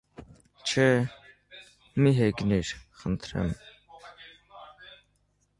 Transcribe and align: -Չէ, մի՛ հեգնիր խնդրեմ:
-Չէ, 0.69 0.85
մի՛ 2.05 2.15
հեգնիր 2.21 2.73
խնդրեմ: 3.03 3.55